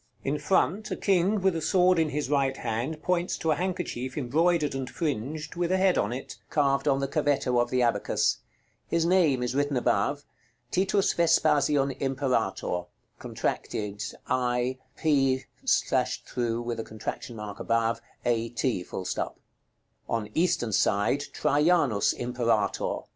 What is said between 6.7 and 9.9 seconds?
on the cavetto of the abacus. His name is written